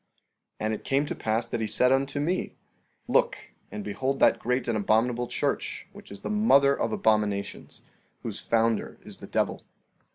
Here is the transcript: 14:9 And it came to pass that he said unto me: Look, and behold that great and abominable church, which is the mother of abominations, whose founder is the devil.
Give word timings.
14:9 0.59 0.65
And 0.65 0.73
it 0.73 0.83
came 0.83 1.05
to 1.05 1.13
pass 1.13 1.45
that 1.45 1.61
he 1.61 1.67
said 1.67 1.91
unto 1.91 2.19
me: 2.19 2.55
Look, 3.07 3.51
and 3.71 3.83
behold 3.83 4.17
that 4.17 4.39
great 4.39 4.67
and 4.67 4.75
abominable 4.75 5.27
church, 5.27 5.87
which 5.93 6.09
is 6.11 6.21
the 6.21 6.29
mother 6.31 6.73
of 6.75 6.91
abominations, 6.91 7.83
whose 8.23 8.39
founder 8.39 8.97
is 9.03 9.19
the 9.19 9.27
devil. 9.27 9.61